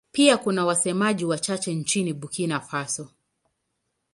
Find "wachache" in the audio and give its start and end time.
1.25-1.73